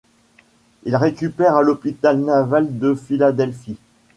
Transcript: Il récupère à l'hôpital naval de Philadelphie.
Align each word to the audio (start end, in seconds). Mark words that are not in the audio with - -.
Il 0.81 0.95
récupère 0.95 1.55
à 1.57 1.61
l'hôpital 1.61 2.17
naval 2.21 2.79
de 2.79 2.95
Philadelphie. 2.95 3.77